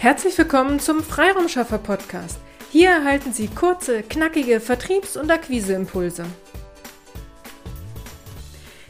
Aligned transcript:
Herzlich 0.00 0.38
willkommen 0.38 0.80
zum 0.80 1.02
Freiraumschaffer 1.02 1.76
Podcast. 1.76 2.38
Hier 2.72 2.88
erhalten 2.88 3.34
Sie 3.34 3.48
kurze, 3.48 4.02
knackige 4.02 4.58
Vertriebs- 4.58 5.18
und 5.18 5.30
Akquiseimpulse. 5.30 6.24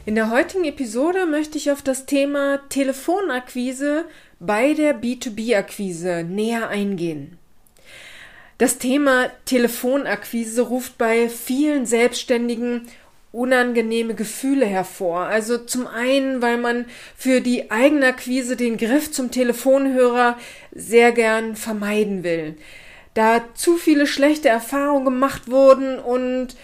In 0.05 0.15
der 0.15 0.31
heutigen 0.31 0.63
Episode 0.63 1.25
möchte 1.25 1.57
ich 1.57 1.69
auf 1.69 1.81
das 1.81 2.05
Thema 2.05 2.59
Telefonakquise 2.69 4.05
bei 4.39 4.73
der 4.73 5.01
B2B-Akquise 5.01 6.23
näher 6.23 6.69
eingehen. 6.69 7.37
Das 8.57 8.77
Thema 8.77 9.27
Telefonakquise 9.43 10.61
ruft 10.61 10.97
bei 10.97 11.27
vielen 11.27 11.85
Selbstständigen 11.85 12.87
unangenehme 13.31 14.13
Gefühle 14.13 14.65
hervor. 14.65 15.21
Also 15.21 15.57
zum 15.57 15.87
einen, 15.87 16.41
weil 16.41 16.57
man 16.57 16.85
für 17.15 17.41
die 17.41 17.71
Eigenakquise 17.71 18.55
den 18.55 18.77
Griff 18.77 19.11
zum 19.11 19.31
Telefonhörer 19.31 20.37
sehr 20.73 21.11
gern 21.11 21.55
vermeiden 21.55 22.23
will. 22.23 22.57
Da 23.13 23.41
zu 23.53 23.77
viele 23.77 24.07
schlechte 24.07 24.49
Erfahrungen 24.49 25.05
gemacht 25.05 25.49
wurden 25.49 25.99
und 25.99 26.55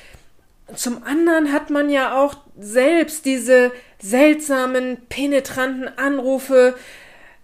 zum 0.75 1.03
anderen 1.03 1.53
hat 1.53 1.69
man 1.69 1.89
ja 1.89 2.21
auch 2.21 2.35
selbst 2.59 3.25
diese 3.25 3.71
seltsamen, 3.99 4.97
penetranten 5.09 5.87
Anrufe, 5.97 6.75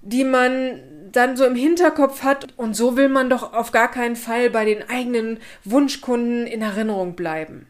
die 0.01 0.25
man 0.25 0.81
dann 1.11 1.37
so 1.37 1.45
im 1.45 1.55
Hinterkopf 1.55 2.23
hat 2.23 2.47
und 2.57 2.75
so 2.75 2.97
will 2.97 3.07
man 3.07 3.29
doch 3.29 3.53
auf 3.53 3.71
gar 3.71 3.89
keinen 3.89 4.15
Fall 4.15 4.49
bei 4.49 4.65
den 4.65 4.89
eigenen 4.89 5.39
Wunschkunden 5.63 6.47
in 6.47 6.61
Erinnerung 6.61 7.15
bleiben. 7.15 7.67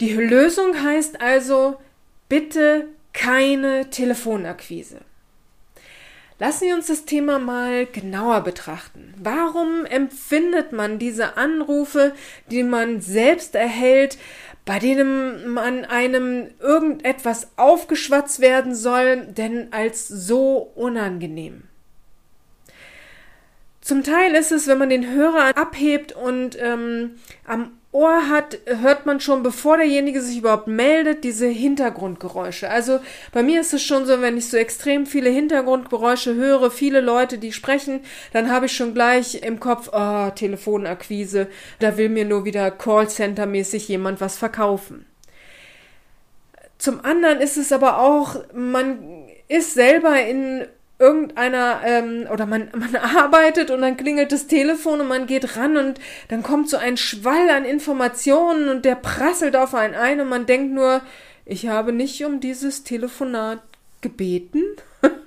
Die 0.00 0.14
Lösung 0.14 0.82
heißt 0.82 1.20
also, 1.20 1.76
bitte 2.30 2.88
keine 3.12 3.90
Telefonakquise. 3.90 4.98
Lassen 6.38 6.64
Sie 6.64 6.72
uns 6.72 6.86
das 6.86 7.04
Thema 7.04 7.38
mal 7.38 7.84
genauer 7.84 8.40
betrachten. 8.40 9.12
Warum 9.22 9.84
empfindet 9.84 10.72
man 10.72 10.98
diese 10.98 11.36
Anrufe, 11.36 12.14
die 12.50 12.62
man 12.62 13.02
selbst 13.02 13.54
erhält, 13.54 14.16
bei 14.64 14.78
denen 14.78 15.50
man 15.50 15.84
einem 15.84 16.48
irgendetwas 16.58 17.48
aufgeschwatzt 17.56 18.40
werden 18.40 18.74
soll, 18.74 19.26
denn 19.26 19.70
als 19.70 20.08
so 20.08 20.72
unangenehm? 20.74 21.64
Zum 23.82 24.02
Teil 24.02 24.34
ist 24.34 24.50
es, 24.52 24.66
wenn 24.66 24.78
man 24.78 24.88
den 24.88 25.10
Hörer 25.10 25.54
abhebt 25.58 26.12
und 26.12 26.56
ähm, 26.58 27.16
am 27.44 27.72
Ohr 27.92 28.28
hat, 28.28 28.58
hört 28.66 29.04
man 29.04 29.18
schon, 29.18 29.42
bevor 29.42 29.76
derjenige 29.76 30.20
sich 30.22 30.38
überhaupt 30.38 30.68
meldet, 30.68 31.24
diese 31.24 31.48
Hintergrundgeräusche. 31.48 32.70
Also 32.70 33.00
bei 33.32 33.42
mir 33.42 33.60
ist 33.60 33.74
es 33.74 33.82
schon 33.82 34.06
so, 34.06 34.20
wenn 34.22 34.36
ich 34.36 34.48
so 34.48 34.56
extrem 34.56 35.06
viele 35.06 35.28
Hintergrundgeräusche 35.28 36.34
höre, 36.36 36.70
viele 36.70 37.00
Leute, 37.00 37.38
die 37.38 37.52
sprechen, 37.52 38.00
dann 38.32 38.48
habe 38.48 38.66
ich 38.66 38.76
schon 38.76 38.94
gleich 38.94 39.42
im 39.42 39.58
Kopf, 39.58 39.90
oh, 39.92 40.30
Telefonakquise, 40.30 41.48
da 41.80 41.96
will 41.96 42.10
mir 42.10 42.24
nur 42.24 42.44
wieder 42.44 42.70
Callcenter-mäßig 42.70 43.88
jemand 43.88 44.20
was 44.20 44.36
verkaufen. 44.36 45.04
Zum 46.78 47.04
anderen 47.04 47.40
ist 47.40 47.56
es 47.56 47.72
aber 47.72 47.98
auch, 47.98 48.36
man 48.54 49.26
ist 49.48 49.74
selber 49.74 50.22
in 50.22 50.64
irgendeiner 51.00 51.80
ähm, 51.84 52.28
oder 52.30 52.46
man, 52.46 52.68
man 52.76 52.94
arbeitet 53.16 53.70
und 53.70 53.80
dann 53.80 53.96
klingelt 53.96 54.30
das 54.30 54.46
Telefon 54.46 55.00
und 55.00 55.08
man 55.08 55.26
geht 55.26 55.56
ran 55.56 55.76
und 55.76 55.98
dann 56.28 56.42
kommt 56.42 56.68
so 56.68 56.76
ein 56.76 56.96
Schwall 56.96 57.48
an 57.48 57.64
Informationen 57.64 58.68
und 58.68 58.84
der 58.84 58.94
prasselt 58.94 59.56
auf 59.56 59.74
einen 59.74 59.94
ein 59.94 60.20
und 60.20 60.28
man 60.28 60.46
denkt 60.46 60.72
nur, 60.72 61.00
ich 61.46 61.66
habe 61.66 61.92
nicht 61.92 62.24
um 62.24 62.38
dieses 62.38 62.84
Telefonat 62.84 63.60
gebeten. 64.02 64.62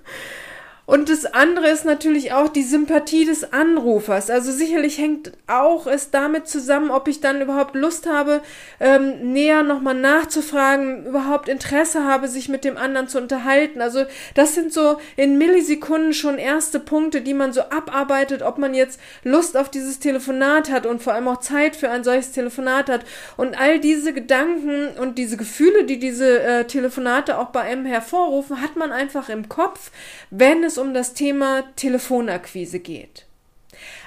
Und 0.86 1.08
das 1.08 1.26
andere 1.26 1.70
ist 1.70 1.86
natürlich 1.86 2.34
auch 2.34 2.50
die 2.50 2.64
Sympathie 2.64 3.23
des 3.23 3.53
Anrufers. 3.53 4.30
Also 4.30 4.52
sicherlich 4.52 4.98
hängt 4.98 5.31
auch 5.48 5.88
es 5.88 6.12
damit 6.12 6.50
zusammen, 6.50 6.92
ob 6.92 7.08
ich 7.08 7.22
dann 7.22 7.42
überhaupt 7.42 7.73
Lust 7.76 8.06
habe, 8.06 8.42
ähm, 8.81 9.31
näher 9.31 9.64
nochmal 9.64 9.95
nachzufragen, 9.95 11.05
überhaupt 11.05 11.48
Interesse 11.48 12.04
habe, 12.04 12.27
sich 12.27 12.49
mit 12.49 12.66
dem 12.66 12.76
anderen 12.76 13.08
zu 13.08 13.17
unterhalten. 13.17 13.82
Also 13.82 14.04
das 14.36 14.55
sind 14.55 14.73
so 14.73 14.98
in 15.16 15.38
Millisekunden 15.38 16.14
schon 16.14 16.38
erste 16.38 16.82
Punkte, 16.82 17.21
die 17.21 17.33
man 17.33 17.54
so 17.54 17.61
abarbeitet, 17.61 18.42
ob 18.42 18.58
man 18.58 18.73
jetzt 18.73 19.00
Lust 19.23 19.55
auf 19.55 19.70
dieses 19.70 20.00
Telefonat 20.00 20.70
hat 20.70 20.86
und 20.86 21.02
vor 21.02 21.14
allem 21.14 21.30
auch 21.30 21.39
Zeit 21.39 21.77
für 21.77 21.89
ein 21.92 22.04
solches 22.04 22.33
Telefonat 22.33 22.89
hat. 22.89 23.05
Und 23.38 23.58
all 23.58 23.80
diese 23.80 24.11
Gedanken 24.11 24.89
und 25.00 25.17
diese 25.17 25.38
Gefühle, 25.38 25.86
die 25.86 25.98
diese 25.98 26.42
äh, 26.42 26.65
Telefonate 26.65 27.38
auch 27.38 27.52
bei 27.52 27.61
einem 27.61 27.86
hervorrufen, 27.86 28.61
hat 28.61 28.76
man 28.76 28.92
einfach 28.92 29.30
im 29.30 29.48
Kopf, 29.48 29.89
wenn 30.30 30.61
es 30.65 30.73
es 30.73 30.78
um 30.80 30.94
das 30.94 31.14
Thema 31.14 31.64
Telefonakquise 31.76 32.80
geht. 32.80 33.26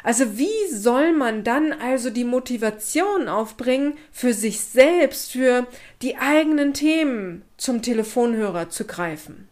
Also 0.02 0.38
wie 0.38 0.68
soll 0.70 1.12
man 1.12 1.44
dann 1.44 1.72
also 1.72 2.10
die 2.10 2.24
Motivation 2.24 3.28
aufbringen, 3.28 3.94
für 4.12 4.32
sich 4.32 4.60
selbst, 4.60 5.32
für 5.32 5.66
die 6.02 6.16
eigenen 6.16 6.74
Themen 6.74 7.42
zum 7.56 7.82
Telefonhörer 7.82 8.68
zu 8.68 8.84
greifen? 8.84 9.48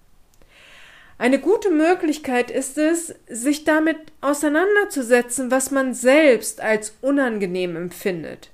Eine 1.19 1.39
gute 1.39 1.71
Möglichkeit 1.71 2.51
ist 2.51 2.79
es, 2.79 3.15
sich 3.29 3.65
damit 3.65 3.97
auseinanderzusetzen, 4.21 5.51
was 5.51 5.71
man 5.71 5.95
selbst 5.95 6.61
als 6.61 6.95
unangenehm 7.01 7.77
empfindet. 7.77 8.51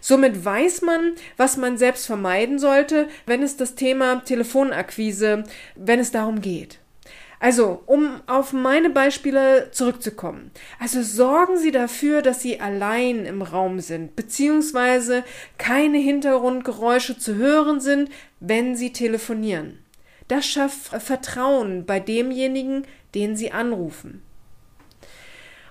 Somit 0.00 0.44
weiß 0.44 0.80
man, 0.82 1.12
was 1.36 1.58
man 1.58 1.76
selbst 1.76 2.06
vermeiden 2.06 2.58
sollte, 2.58 3.08
wenn 3.26 3.42
es 3.42 3.58
das 3.58 3.74
Thema 3.74 4.24
Telefonakquise, 4.24 5.44
wenn 5.76 6.00
es 6.00 6.10
darum 6.10 6.40
geht. 6.40 6.78
Also, 7.40 7.82
um 7.86 8.20
auf 8.26 8.52
meine 8.52 8.90
Beispiele 8.90 9.68
zurückzukommen. 9.70 10.50
Also 10.80 11.02
sorgen 11.02 11.56
Sie 11.56 11.70
dafür, 11.70 12.20
dass 12.20 12.42
Sie 12.42 12.60
allein 12.60 13.26
im 13.26 13.42
Raum 13.42 13.78
sind, 13.78 14.16
beziehungsweise 14.16 15.22
keine 15.56 15.98
Hintergrundgeräusche 15.98 17.16
zu 17.16 17.36
hören 17.36 17.80
sind, 17.80 18.10
wenn 18.40 18.74
Sie 18.74 18.92
telefonieren. 18.92 19.78
Das 20.26 20.46
schafft 20.46 21.02
Vertrauen 21.02 21.86
bei 21.86 22.00
demjenigen, 22.00 22.84
den 23.14 23.36
Sie 23.36 23.52
anrufen. 23.52 24.22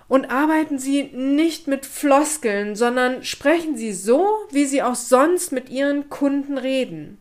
Und 0.07 0.31
arbeiten 0.31 0.79
Sie 0.79 1.03
nicht 1.03 1.67
mit 1.67 1.85
Floskeln, 1.85 2.78
sondern 2.78 3.25
sprechen 3.25 3.75
Sie 3.75 3.91
so, 3.91 4.25
wie 4.51 4.66
Sie 4.66 4.81
auch 4.81 4.95
sonst 4.95 5.51
mit 5.51 5.69
Ihren 5.69 6.09
Kunden 6.09 6.57
reden. 6.57 7.17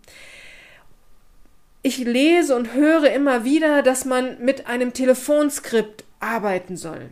Ich 1.86 1.98
lese 1.98 2.56
und 2.56 2.74
höre 2.74 3.12
immer 3.12 3.44
wieder, 3.44 3.80
dass 3.80 4.04
man 4.04 4.40
mit 4.40 4.66
einem 4.66 4.92
Telefonskript 4.92 6.02
arbeiten 6.18 6.76
soll. 6.76 7.10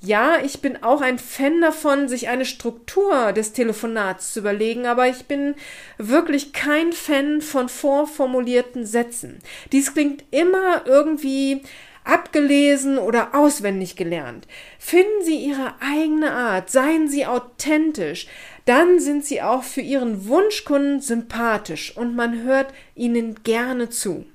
Ja, 0.00 0.38
ich 0.44 0.60
bin 0.60 0.82
auch 0.82 1.02
ein 1.02 1.20
Fan 1.20 1.60
davon, 1.60 2.08
sich 2.08 2.26
eine 2.26 2.44
Struktur 2.44 3.30
des 3.32 3.52
Telefonats 3.52 4.32
zu 4.32 4.40
überlegen, 4.40 4.86
aber 4.86 5.06
ich 5.06 5.26
bin 5.26 5.54
wirklich 5.98 6.52
kein 6.52 6.92
Fan 6.92 7.40
von 7.40 7.68
vorformulierten 7.68 8.84
Sätzen. 8.84 9.38
Dies 9.70 9.94
klingt 9.94 10.24
immer 10.32 10.84
irgendwie 10.84 11.62
abgelesen 12.08 12.98
oder 12.98 13.34
auswendig 13.34 13.96
gelernt. 13.96 14.46
Finden 14.78 15.24
Sie 15.24 15.36
Ihre 15.36 15.74
eigene 15.80 16.32
Art, 16.32 16.70
seien 16.70 17.08
Sie 17.08 17.26
authentisch, 17.26 18.26
dann 18.64 18.98
sind 18.98 19.24
Sie 19.24 19.42
auch 19.42 19.62
für 19.62 19.80
Ihren 19.80 20.26
Wunschkunden 20.26 21.00
sympathisch 21.00 21.96
und 21.96 22.16
man 22.16 22.42
hört 22.42 22.72
Ihnen 22.94 23.42
gerne 23.42 23.88
zu. 23.90 24.26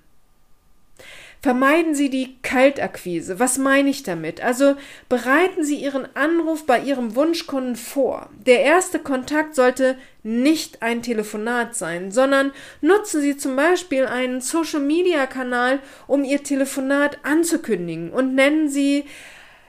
Vermeiden 1.43 1.93
Sie 1.93 2.09
die 2.09 2.37
Kaltakquise. 2.41 3.37
Was 3.37 3.57
meine 3.57 3.89
ich 3.89 4.03
damit? 4.03 4.41
Also 4.41 4.75
bereiten 5.09 5.65
Sie 5.65 5.75
Ihren 5.75 6.07
Anruf 6.15 6.65
bei 6.65 6.79
Ihrem 6.79 7.17
Wunschkunden 7.17 7.75
vor. 7.75 8.29
Der 8.45 8.61
erste 8.61 8.97
Kontakt 8.97 9.53
sollte 9.53 9.97
nicht 10.23 10.81
ein 10.81 11.01
Telefonat 11.01 11.75
sein, 11.75 12.11
sondern 12.11 12.53
nutzen 12.79 13.19
Sie 13.19 13.35
zum 13.35 13.57
Beispiel 13.57 14.05
einen 14.05 14.39
Social-Media-Kanal, 14.39 15.79
um 16.07 16.23
Ihr 16.23 16.43
Telefonat 16.43 17.19
anzukündigen 17.23 18.11
und 18.11 18.35
nennen 18.35 18.69
Sie 18.69 19.03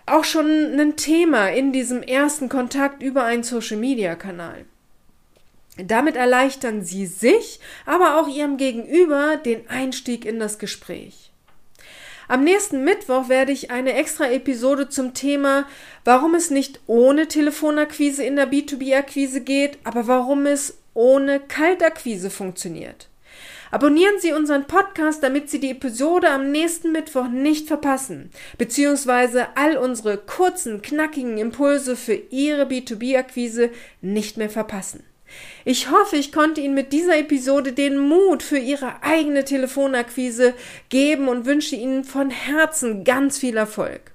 auch 0.07 0.23
schon 0.23 0.79
ein 0.79 0.95
Thema 0.95 1.49
in 1.49 1.73
diesem 1.73 2.05
ersten 2.05 2.49
Kontakt 2.49 3.03
über 3.03 3.25
einen 3.25 3.43
Social-Media-Kanal. 3.43 4.65
Damit 5.77 6.15
erleichtern 6.15 6.85
Sie 6.85 7.07
sich, 7.07 7.59
aber 7.85 8.21
auch 8.21 8.29
Ihrem 8.29 8.59
Gegenüber 8.59 9.39
den 9.39 9.69
Einstieg 9.69 10.25
in 10.25 10.39
das 10.39 10.61
Gespräch. 10.61 11.33
Am 12.27 12.43
nächsten 12.43 12.85
Mittwoch 12.85 13.29
werde 13.29 13.53
ich 13.53 13.71
eine 13.71 13.93
extra 13.95 14.31
Episode 14.31 14.89
zum 14.89 15.13
Thema, 15.13 15.67
warum 16.05 16.35
es 16.35 16.51
nicht 16.51 16.81
ohne 16.87 17.29
Telefonakquise 17.29 18.25
in 18.25 18.37
der 18.37 18.51
B2B-Akquise 18.51 19.43
geht, 19.43 19.79
aber 19.85 20.07
warum 20.07 20.47
es 20.47 20.79
ohne 20.95 21.41
Kaltakquise 21.41 22.31
funktioniert. 22.31 23.09
Abonnieren 23.71 24.21
Sie 24.21 24.33
unseren 24.33 24.67
Podcast, 24.67 25.23
damit 25.23 25.51
Sie 25.51 25.59
die 25.59 25.73
Episode 25.73 26.31
am 26.31 26.53
nächsten 26.53 26.93
Mittwoch 26.93 27.29
nicht 27.29 27.67
verpassen, 27.67 28.31
beziehungsweise 28.57 29.49
all 29.57 29.77
unsere 29.77 30.17
kurzen, 30.17 30.81
knackigen 30.81 31.39
Impulse 31.39 31.97
für 31.97 32.15
Ihre 32.15 32.65
B2B-Akquise 32.65 33.71
nicht 34.01 34.37
mehr 34.37 34.51
verpassen. 34.51 35.03
Ich 35.65 35.91
hoffe, 35.91 36.17
ich 36.17 36.31
konnte 36.31 36.61
Ihnen 36.61 36.75
mit 36.75 36.93
dieser 36.93 37.19
Episode 37.19 37.73
den 37.73 37.99
Mut 37.99 38.43
für 38.43 38.59
Ihre 38.59 39.03
eigene 39.03 39.45
Telefonakquise 39.45 40.55
geben 40.91 41.29
und 41.29 41.47
wünsche 41.47 41.77
Ihnen 41.77 42.05
von 42.05 42.31
Herzen 42.31 43.05
ganz 43.05 43.39
viel 43.39 43.57
Erfolg. 43.57 44.13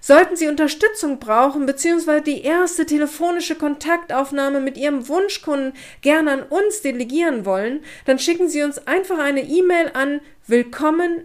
Sollten 0.00 0.36
Sie 0.36 0.46
Unterstützung 0.46 1.18
brauchen 1.18 1.66
bzw. 1.66 2.20
die 2.20 2.42
erste 2.42 2.86
telefonische 2.86 3.56
Kontaktaufnahme 3.56 4.60
mit 4.60 4.76
Ihrem 4.76 5.08
Wunschkunden 5.08 5.72
gerne 6.00 6.30
an 6.30 6.42
uns 6.42 6.82
delegieren 6.82 7.44
wollen, 7.44 7.80
dann 8.04 8.18
schicken 8.18 8.48
Sie 8.48 8.62
uns 8.62 8.86
einfach 8.86 9.18
eine 9.18 9.42
E-Mail 9.42 9.90
an 9.94 10.20
willkommen 10.46 11.24